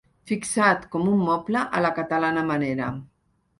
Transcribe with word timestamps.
Fixat 0.29 0.87
com 0.95 1.11
un 1.11 1.19
moble 1.27 1.63
a 1.79 1.83
la 1.89 1.93
catalana 2.01 2.47
manera. 2.51 2.91